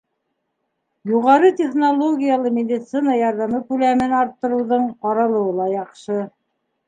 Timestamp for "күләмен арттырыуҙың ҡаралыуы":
3.69-5.53